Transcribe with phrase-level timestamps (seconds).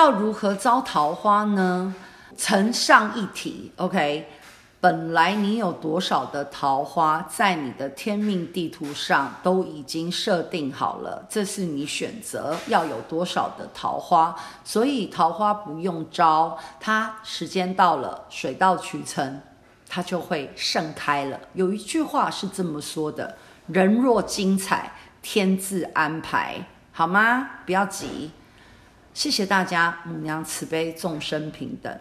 [0.00, 1.94] 要如何招桃花呢？
[2.34, 4.26] 承上一题，OK。
[4.80, 14.34] 本来你有多少的桃花，在你的天命地图上都已经设定好了，这是你选择要有多少的桃花，
[14.64, 19.42] 所以桃花不用招，它时间到了，水到渠成，
[19.86, 21.38] 它就会盛开了。
[21.52, 23.36] 有一句话是这么说的：
[23.66, 27.46] 人若精彩，天自安排，好吗？
[27.66, 28.30] 不要急，
[29.12, 31.98] 谢谢大家，母娘慈悲，众生平等。